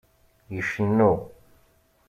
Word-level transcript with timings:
Icennu. 0.59 1.11